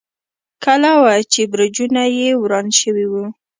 [0.63, 3.13] کلا وه، چې برجونه یې وران شوي و.